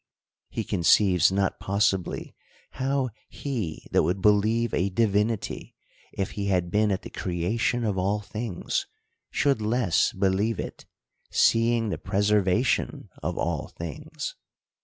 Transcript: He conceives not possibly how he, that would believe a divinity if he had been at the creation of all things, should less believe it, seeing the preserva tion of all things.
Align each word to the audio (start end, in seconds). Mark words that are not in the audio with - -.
He 0.49 0.63
conceives 0.63 1.31
not 1.31 1.59
possibly 1.59 2.35
how 2.71 3.09
he, 3.29 3.85
that 3.91 4.01
would 4.01 4.19
believe 4.19 4.73
a 4.73 4.89
divinity 4.89 5.75
if 6.11 6.31
he 6.31 6.47
had 6.47 6.71
been 6.71 6.89
at 6.89 7.03
the 7.03 7.11
creation 7.11 7.83
of 7.83 7.99
all 7.99 8.19
things, 8.19 8.87
should 9.29 9.61
less 9.61 10.11
believe 10.11 10.59
it, 10.59 10.87
seeing 11.29 11.89
the 11.89 11.99
preserva 11.99 12.65
tion 12.65 13.09
of 13.21 13.37
all 13.37 13.67
things. 13.67 14.33